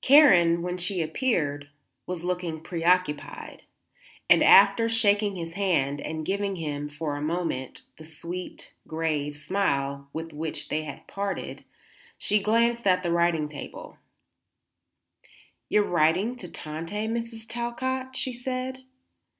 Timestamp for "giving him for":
6.24-7.16